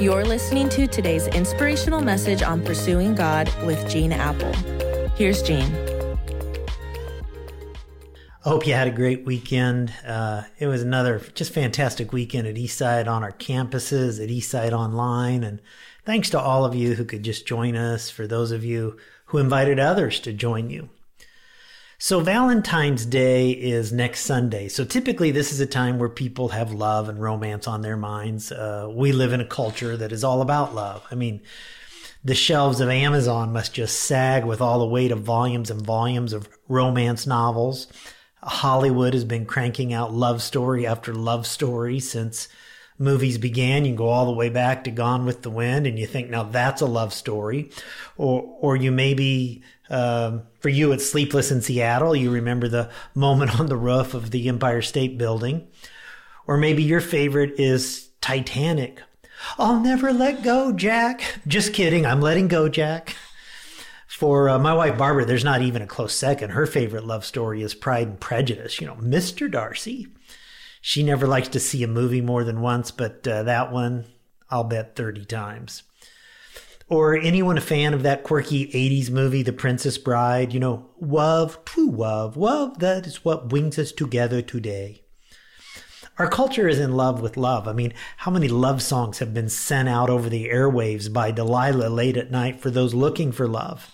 You're 0.00 0.24
listening 0.24 0.70
to 0.70 0.86
today's 0.86 1.26
inspirational 1.26 2.00
message 2.00 2.42
on 2.42 2.64
pursuing 2.64 3.14
God 3.14 3.52
with 3.66 3.86
Gene 3.86 4.14
Appel. 4.14 4.50
Here's 5.14 5.42
Gene. 5.42 5.76
I 8.42 8.48
hope 8.48 8.66
you 8.66 8.72
had 8.72 8.88
a 8.88 8.92
great 8.92 9.26
weekend. 9.26 9.92
Uh, 10.06 10.44
it 10.58 10.68
was 10.68 10.80
another 10.80 11.18
just 11.34 11.52
fantastic 11.52 12.14
weekend 12.14 12.48
at 12.48 12.54
Eastside 12.54 13.08
on 13.08 13.22
our 13.22 13.32
campuses, 13.32 14.24
at 14.24 14.30
Eastside 14.30 14.72
Online. 14.72 15.44
And 15.44 15.60
thanks 16.06 16.30
to 16.30 16.40
all 16.40 16.64
of 16.64 16.74
you 16.74 16.94
who 16.94 17.04
could 17.04 17.22
just 17.22 17.46
join 17.46 17.76
us, 17.76 18.08
for 18.08 18.26
those 18.26 18.52
of 18.52 18.64
you 18.64 18.96
who 19.26 19.36
invited 19.36 19.78
others 19.78 20.18
to 20.20 20.32
join 20.32 20.70
you. 20.70 20.88
So 22.02 22.20
Valentine's 22.20 23.04
Day 23.04 23.50
is 23.50 23.92
next 23.92 24.20
Sunday. 24.20 24.68
So 24.68 24.86
typically 24.86 25.32
this 25.32 25.52
is 25.52 25.60
a 25.60 25.66
time 25.66 25.98
where 25.98 26.08
people 26.08 26.48
have 26.48 26.72
love 26.72 27.10
and 27.10 27.20
romance 27.20 27.68
on 27.68 27.82
their 27.82 27.98
minds. 27.98 28.50
Uh, 28.50 28.88
we 28.90 29.12
live 29.12 29.34
in 29.34 29.42
a 29.42 29.46
culture 29.46 29.98
that 29.98 30.10
is 30.10 30.24
all 30.24 30.40
about 30.40 30.74
love. 30.74 31.06
I 31.10 31.14
mean, 31.14 31.42
the 32.24 32.34
shelves 32.34 32.80
of 32.80 32.88
Amazon 32.88 33.52
must 33.52 33.74
just 33.74 34.00
sag 34.00 34.46
with 34.46 34.62
all 34.62 34.78
the 34.78 34.86
weight 34.86 35.12
of 35.12 35.20
volumes 35.20 35.70
and 35.70 35.82
volumes 35.82 36.32
of 36.32 36.48
romance 36.68 37.26
novels. 37.26 37.86
Hollywood 38.42 39.12
has 39.12 39.26
been 39.26 39.44
cranking 39.44 39.92
out 39.92 40.10
love 40.10 40.40
story 40.40 40.86
after 40.86 41.12
love 41.12 41.46
story 41.46 42.00
since 42.00 42.48
movies 43.00 43.38
began. 43.38 43.84
You 43.84 43.90
can 43.90 43.96
go 43.96 44.08
all 44.08 44.26
the 44.26 44.32
way 44.32 44.50
back 44.50 44.84
to 44.84 44.90
Gone 44.90 45.26
with 45.26 45.42
the 45.42 45.50
Wind 45.50 45.86
and 45.86 45.98
you 45.98 46.06
think, 46.06 46.30
now 46.30 46.44
that's 46.44 46.82
a 46.82 46.86
love 46.86 47.12
story. 47.12 47.70
Or, 48.16 48.42
or 48.60 48.76
you 48.76 48.92
maybe 48.92 49.62
um, 49.90 50.42
for 50.60 50.68
you, 50.68 50.92
it's 50.92 51.10
Sleepless 51.10 51.50
in 51.50 51.60
Seattle. 51.60 52.14
You 52.14 52.30
remember 52.30 52.68
the 52.68 52.90
moment 53.14 53.58
on 53.58 53.66
the 53.66 53.76
roof 53.76 54.14
of 54.14 54.30
the 54.30 54.48
Empire 54.48 54.82
State 54.82 55.18
Building. 55.18 55.66
Or 56.46 56.56
maybe 56.56 56.82
your 56.82 57.00
favorite 57.00 57.58
is 57.58 58.08
Titanic. 58.20 59.02
I'll 59.58 59.80
never 59.80 60.12
let 60.12 60.42
go, 60.42 60.72
Jack. 60.72 61.40
Just 61.46 61.74
kidding. 61.74 62.06
I'm 62.06 62.20
letting 62.20 62.48
go, 62.48 62.68
Jack. 62.68 63.16
For 64.06 64.48
uh, 64.48 64.58
my 64.58 64.74
wife 64.74 64.98
Barbara, 64.98 65.24
there's 65.24 65.44
not 65.44 65.62
even 65.62 65.82
a 65.82 65.86
close 65.86 66.12
second. 66.12 66.50
Her 66.50 66.66
favorite 66.66 67.06
love 67.06 67.24
story 67.24 67.62
is 67.62 67.74
Pride 67.74 68.06
and 68.06 68.20
Prejudice. 68.20 68.80
You 68.80 68.86
know, 68.88 68.96
Mr. 68.96 69.50
Darcy. 69.50 70.08
She 70.80 71.02
never 71.02 71.26
likes 71.26 71.48
to 71.48 71.60
see 71.60 71.82
a 71.82 71.88
movie 71.88 72.20
more 72.20 72.44
than 72.44 72.60
once, 72.60 72.90
but 72.90 73.26
uh, 73.26 73.42
that 73.44 73.72
one, 73.72 74.06
I'll 74.48 74.64
bet 74.64 74.96
30 74.96 75.24
times 75.26 75.82
or 76.90 77.16
anyone 77.16 77.56
a 77.56 77.60
fan 77.60 77.94
of 77.94 78.02
that 78.02 78.24
quirky 78.24 78.66
80s 78.66 79.10
movie, 79.10 79.44
The 79.44 79.52
Princess 79.52 79.96
Bride, 79.96 80.52
you 80.52 80.58
know, 80.58 80.90
love, 81.00 81.64
true 81.64 81.90
love, 81.90 82.36
love, 82.36 82.80
that 82.80 83.06
is 83.06 83.24
what 83.24 83.48
brings 83.48 83.78
us 83.78 83.92
together 83.92 84.42
today. 84.42 85.02
Our 86.18 86.28
culture 86.28 86.68
is 86.68 86.80
in 86.80 86.96
love 86.96 87.22
with 87.22 87.36
love. 87.36 87.68
I 87.68 87.72
mean, 87.72 87.94
how 88.18 88.32
many 88.32 88.48
love 88.48 88.82
songs 88.82 89.20
have 89.20 89.32
been 89.32 89.48
sent 89.48 89.88
out 89.88 90.10
over 90.10 90.28
the 90.28 90.48
airwaves 90.48 91.10
by 91.10 91.30
Delilah 91.30 91.88
late 91.88 92.16
at 92.16 92.32
night 92.32 92.60
for 92.60 92.70
those 92.70 92.92
looking 92.92 93.30
for 93.30 93.46
love? 93.46 93.88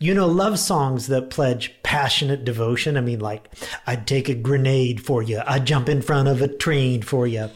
You 0.00 0.14
know, 0.14 0.26
love 0.26 0.58
songs 0.58 1.06
that 1.06 1.30
pledge 1.30 1.80
passionate 1.82 2.44
devotion. 2.44 2.96
I 2.96 3.02
mean, 3.02 3.20
like, 3.20 3.54
I'd 3.86 4.06
take 4.06 4.28
a 4.28 4.34
grenade 4.34 5.04
for 5.04 5.22
you. 5.22 5.42
I'd 5.46 5.66
jump 5.66 5.88
in 5.88 6.02
front 6.02 6.26
of 6.26 6.42
a 6.42 6.48
train 6.48 7.02
for 7.02 7.26
you. 7.26 7.50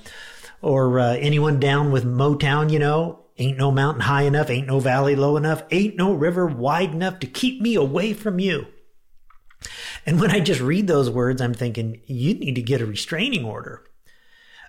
Or 0.63 1.01
uh, 1.01 1.15
anyone 1.15 1.59
down 1.59 1.91
with 1.91 2.05
Motown, 2.05 2.71
you 2.71 2.79
know, 2.79 3.25
Ain't 3.37 3.59
no 3.59 3.73
mountain 3.73 4.03
high 4.03 4.23
enough, 4.23 4.49
ain't 4.49 4.69
no 4.69 4.79
valley 4.79 5.17
low 5.17 5.37
enough, 5.37 5.65
ain't 5.73 5.97
no 5.97 6.13
river 6.13 6.47
wide 6.47 6.93
enough 6.93 7.19
to 7.19 7.27
keep 7.27 7.61
me 7.61 7.75
away 7.75 8.13
from 8.13 8.39
you. 8.39 8.69
And 10.07 10.21
when 10.21 10.31
I 10.31 10.39
just 10.39 10.61
read 10.61 10.87
those 10.87 11.11
words, 11.11 11.41
I'm 11.41 11.55
thinking, 11.55 12.01
you 12.07 12.35
need 12.35 12.55
to 12.55 12.63
get 12.63 12.81
a 12.81 12.87
restraining 12.87 13.45
order. 13.45 13.83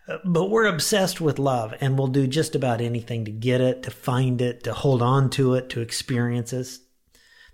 Uh, 0.07 0.17
but 0.23 0.49
we're 0.49 0.65
obsessed 0.65 1.21
with 1.21 1.37
love 1.37 1.75
and 1.79 1.97
we'll 1.97 2.07
do 2.07 2.25
just 2.25 2.55
about 2.55 2.81
anything 2.81 3.25
to 3.25 3.31
get 3.31 3.61
it, 3.61 3.83
to 3.83 3.91
find 3.91 4.41
it, 4.41 4.63
to 4.63 4.73
hold 4.73 5.01
on 5.01 5.29
to 5.31 5.53
it, 5.53 5.69
to 5.69 5.81
experience 5.81 6.51
it. 6.51 6.67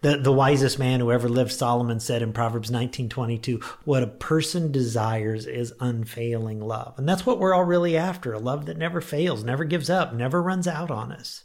The, 0.02 0.18
the 0.18 0.32
wisest 0.32 0.80
man 0.80 1.00
who 1.00 1.12
ever 1.12 1.30
lived, 1.30 1.52
Solomon 1.52 2.00
said 2.00 2.24
in 2.24 2.34
Proverbs 2.34 2.72
19:22, 2.72 3.62
"What 3.86 4.02
a 4.02 4.08
person 4.08 4.72
desires 4.72 5.46
is 5.46 5.74
unfailing 5.80 6.60
love." 6.60 6.96
And 6.98 7.08
that's 7.08 7.26
what 7.26 7.40
we're 7.40 7.54
all 7.54 7.66
really 7.66 7.96
after, 7.96 8.34
a 8.34 8.40
love 8.40 8.66
that 8.66 8.78
never 8.78 9.00
fails, 9.00 9.44
never 9.44 9.64
gives 9.64 9.90
up, 9.92 10.14
never 10.14 10.42
runs 10.42 10.68
out 10.68 10.90
on 10.90 11.12
us. 11.12 11.44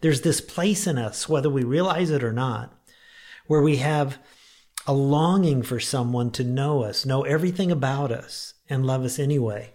There's 0.00 0.20
this 0.20 0.40
place 0.40 0.86
in 0.86 0.96
us, 0.96 1.28
whether 1.28 1.50
we 1.50 1.64
realize 1.64 2.10
it 2.10 2.22
or 2.22 2.32
not, 2.32 2.72
where 3.48 3.62
we 3.62 3.78
have 3.78 4.18
a 4.86 4.92
longing 4.92 5.62
for 5.62 5.80
someone 5.80 6.30
to 6.30 6.44
know 6.44 6.84
us, 6.84 7.04
know 7.04 7.22
everything 7.22 7.72
about 7.72 8.12
us, 8.12 8.54
and 8.70 8.86
love 8.86 9.04
us 9.04 9.18
anyway. 9.18 9.74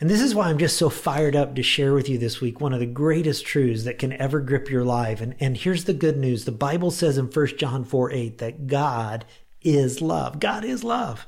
And 0.00 0.08
this 0.08 0.22
is 0.22 0.34
why 0.34 0.48
I'm 0.48 0.56
just 0.56 0.78
so 0.78 0.88
fired 0.88 1.36
up 1.36 1.54
to 1.54 1.62
share 1.62 1.92
with 1.92 2.08
you 2.08 2.16
this 2.16 2.40
week 2.40 2.58
one 2.58 2.72
of 2.72 2.80
the 2.80 2.86
greatest 2.86 3.44
truths 3.44 3.84
that 3.84 3.98
can 3.98 4.14
ever 4.14 4.40
grip 4.40 4.70
your 4.70 4.82
life. 4.82 5.20
And, 5.20 5.34
and 5.38 5.58
here's 5.58 5.84
the 5.84 5.92
good 5.92 6.16
news. 6.16 6.46
The 6.46 6.52
Bible 6.52 6.90
says 6.90 7.18
in 7.18 7.26
1 7.26 7.46
John 7.58 7.84
4 7.84 8.10
8 8.10 8.38
that 8.38 8.66
God 8.66 9.26
is 9.60 10.00
love. 10.00 10.40
God 10.40 10.64
is 10.64 10.82
love. 10.82 11.26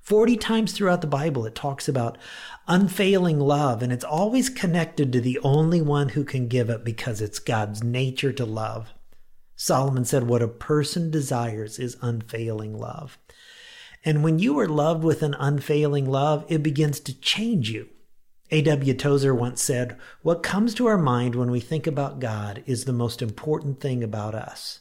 40 0.00 0.36
times 0.36 0.72
throughout 0.72 1.00
the 1.00 1.08
Bible, 1.08 1.44
it 1.44 1.56
talks 1.56 1.88
about 1.88 2.16
unfailing 2.66 3.40
love, 3.40 3.82
and 3.82 3.92
it's 3.92 4.04
always 4.04 4.48
connected 4.48 5.12
to 5.12 5.20
the 5.20 5.38
only 5.40 5.82
one 5.82 6.10
who 6.10 6.24
can 6.24 6.48
give 6.48 6.70
it 6.70 6.82
because 6.82 7.20
it's 7.20 7.38
God's 7.38 7.82
nature 7.82 8.32
to 8.32 8.46
love. 8.46 8.94
Solomon 9.54 10.04
said, 10.04 10.22
What 10.22 10.40
a 10.40 10.48
person 10.48 11.10
desires 11.10 11.78
is 11.78 11.98
unfailing 12.00 12.78
love. 12.78 13.18
And 14.08 14.24
when 14.24 14.38
you 14.38 14.58
are 14.58 14.66
loved 14.66 15.04
with 15.04 15.22
an 15.22 15.36
unfailing 15.38 16.10
love, 16.10 16.46
it 16.48 16.62
begins 16.62 16.98
to 17.00 17.20
change 17.20 17.68
you. 17.68 17.90
A.W. 18.50 18.94
Tozer 18.94 19.34
once 19.34 19.60
said, 19.60 19.98
What 20.22 20.42
comes 20.42 20.72
to 20.76 20.86
our 20.86 20.96
mind 20.96 21.34
when 21.34 21.50
we 21.50 21.60
think 21.60 21.86
about 21.86 22.18
God 22.18 22.62
is 22.64 22.86
the 22.86 22.94
most 22.94 23.20
important 23.20 23.82
thing 23.82 24.02
about 24.02 24.34
us. 24.34 24.80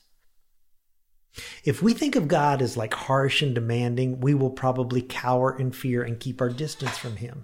If 1.65 1.83
we 1.83 1.93
think 1.93 2.15
of 2.15 2.29
God 2.29 2.61
as 2.61 2.77
like 2.77 2.93
harsh 2.93 3.41
and 3.41 3.53
demanding, 3.53 4.21
we 4.21 4.33
will 4.33 4.49
probably 4.49 5.01
cower 5.01 5.59
in 5.59 5.73
fear 5.73 6.03
and 6.03 6.21
keep 6.21 6.39
our 6.39 6.49
distance 6.49 6.97
from 6.97 7.17
Him. 7.17 7.43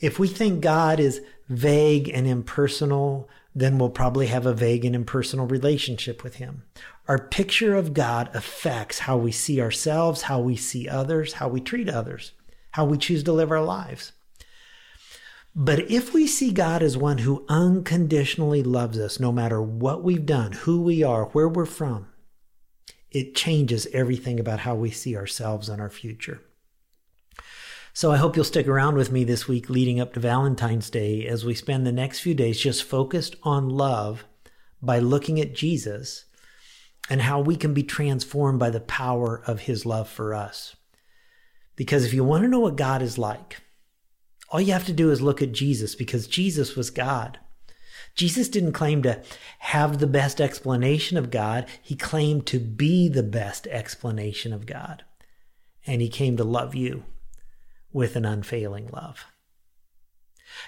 If 0.00 0.18
we 0.18 0.26
think 0.26 0.60
God 0.60 0.98
is 0.98 1.20
vague 1.48 2.08
and 2.08 2.26
impersonal, 2.26 3.28
then 3.54 3.78
we'll 3.78 3.90
probably 3.90 4.26
have 4.26 4.44
a 4.44 4.54
vague 4.54 4.84
and 4.84 4.96
impersonal 4.96 5.46
relationship 5.46 6.24
with 6.24 6.34
Him. 6.34 6.64
Our 7.10 7.18
picture 7.18 7.74
of 7.74 7.92
God 7.92 8.30
affects 8.34 9.00
how 9.00 9.16
we 9.16 9.32
see 9.32 9.60
ourselves, 9.60 10.22
how 10.22 10.38
we 10.38 10.54
see 10.54 10.88
others, 10.88 11.32
how 11.32 11.48
we 11.48 11.60
treat 11.60 11.88
others, 11.88 12.30
how 12.70 12.84
we 12.84 12.98
choose 12.98 13.24
to 13.24 13.32
live 13.32 13.50
our 13.50 13.64
lives. 13.64 14.12
But 15.52 15.90
if 15.90 16.14
we 16.14 16.28
see 16.28 16.52
God 16.52 16.84
as 16.84 16.96
one 16.96 17.18
who 17.18 17.44
unconditionally 17.48 18.62
loves 18.62 18.96
us, 18.96 19.18
no 19.18 19.32
matter 19.32 19.60
what 19.60 20.04
we've 20.04 20.24
done, 20.24 20.52
who 20.52 20.82
we 20.82 21.02
are, 21.02 21.24
where 21.24 21.48
we're 21.48 21.66
from, 21.66 22.06
it 23.10 23.34
changes 23.34 23.88
everything 23.92 24.38
about 24.38 24.60
how 24.60 24.76
we 24.76 24.92
see 24.92 25.16
ourselves 25.16 25.68
and 25.68 25.82
our 25.82 25.90
future. 25.90 26.40
So 27.92 28.12
I 28.12 28.18
hope 28.18 28.36
you'll 28.36 28.44
stick 28.44 28.68
around 28.68 28.94
with 28.94 29.10
me 29.10 29.24
this 29.24 29.48
week 29.48 29.68
leading 29.68 29.98
up 29.98 30.14
to 30.14 30.20
Valentine's 30.20 30.90
Day 30.90 31.26
as 31.26 31.44
we 31.44 31.56
spend 31.56 31.84
the 31.84 31.90
next 31.90 32.20
few 32.20 32.34
days 32.34 32.60
just 32.60 32.84
focused 32.84 33.34
on 33.42 33.68
love 33.68 34.26
by 34.80 35.00
looking 35.00 35.40
at 35.40 35.56
Jesus 35.56 36.26
and 37.08 37.22
how 37.22 37.40
we 37.40 37.56
can 37.56 37.74
be 37.74 37.82
transformed 37.82 38.58
by 38.58 38.70
the 38.70 38.80
power 38.80 39.42
of 39.46 39.60
his 39.60 39.86
love 39.86 40.08
for 40.08 40.34
us. 40.34 40.76
Because 41.76 42.04
if 42.04 42.12
you 42.12 42.22
want 42.22 42.42
to 42.42 42.48
know 42.48 42.60
what 42.60 42.76
God 42.76 43.02
is 43.02 43.16
like, 43.18 43.58
all 44.50 44.60
you 44.60 44.72
have 44.72 44.86
to 44.86 44.92
do 44.92 45.10
is 45.10 45.22
look 45.22 45.40
at 45.40 45.52
Jesus 45.52 45.94
because 45.94 46.26
Jesus 46.26 46.76
was 46.76 46.90
God. 46.90 47.38
Jesus 48.14 48.48
didn't 48.48 48.72
claim 48.72 49.02
to 49.02 49.22
have 49.60 49.98
the 49.98 50.06
best 50.06 50.40
explanation 50.40 51.16
of 51.16 51.30
God. 51.30 51.66
He 51.80 51.94
claimed 51.94 52.46
to 52.46 52.58
be 52.58 53.08
the 53.08 53.22
best 53.22 53.66
explanation 53.68 54.52
of 54.52 54.66
God. 54.66 55.04
And 55.86 56.02
he 56.02 56.08
came 56.08 56.36
to 56.36 56.44
love 56.44 56.74
you 56.74 57.04
with 57.92 58.16
an 58.16 58.24
unfailing 58.24 58.88
love. 58.88 59.24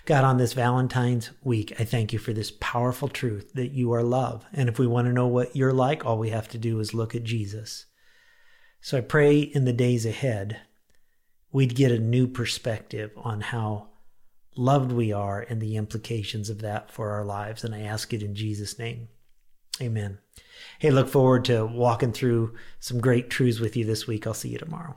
God, 0.04 0.24
on 0.24 0.36
this 0.36 0.52
Valentine's 0.52 1.30
week, 1.42 1.72
I 1.78 1.84
thank 1.84 2.12
you 2.12 2.18
for 2.18 2.32
this 2.32 2.50
powerful 2.50 3.08
truth 3.08 3.52
that 3.54 3.72
you 3.72 3.92
are 3.92 4.02
love. 4.02 4.44
And 4.52 4.68
if 4.68 4.78
we 4.78 4.86
want 4.86 5.06
to 5.06 5.12
know 5.12 5.26
what 5.26 5.54
you're 5.54 5.72
like, 5.72 6.04
all 6.04 6.18
we 6.18 6.30
have 6.30 6.48
to 6.48 6.58
do 6.58 6.80
is 6.80 6.94
look 6.94 7.14
at 7.14 7.24
Jesus. 7.24 7.86
So 8.80 8.98
I 8.98 9.00
pray 9.00 9.40
in 9.40 9.64
the 9.64 9.72
days 9.72 10.04
ahead, 10.04 10.60
we'd 11.52 11.76
get 11.76 11.92
a 11.92 11.98
new 11.98 12.26
perspective 12.26 13.12
on 13.16 13.40
how 13.40 13.88
loved 14.56 14.92
we 14.92 15.12
are 15.12 15.40
and 15.40 15.60
the 15.60 15.76
implications 15.76 16.50
of 16.50 16.60
that 16.62 16.90
for 16.90 17.10
our 17.10 17.24
lives. 17.24 17.64
And 17.64 17.74
I 17.74 17.82
ask 17.82 18.12
it 18.12 18.22
in 18.22 18.34
Jesus' 18.34 18.78
name. 18.78 19.08
Amen. 19.80 20.18
Hey, 20.78 20.90
look 20.90 21.08
forward 21.08 21.44
to 21.46 21.64
walking 21.64 22.12
through 22.12 22.54
some 22.80 23.00
great 23.00 23.30
truths 23.30 23.60
with 23.60 23.76
you 23.76 23.84
this 23.84 24.06
week. 24.06 24.26
I'll 24.26 24.34
see 24.34 24.50
you 24.50 24.58
tomorrow. 24.58 24.96